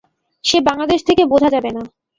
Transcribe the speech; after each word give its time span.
সে 0.43 0.57
বাংলাদেশে 0.67 1.07
থেকে 1.09 1.23
বোঝা 1.31 1.49
যাবে 1.55 1.69
না। 1.75 1.81